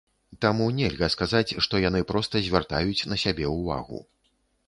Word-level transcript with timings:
Таму 0.43 0.67
нельга 0.77 1.09
сказаць, 1.15 1.55
што 1.65 1.81
яны 1.83 2.01
проста 2.13 2.41
звяртаюць 2.47 3.07
на 3.13 3.21
сябе 3.25 3.51
ўвагу. 3.57 4.01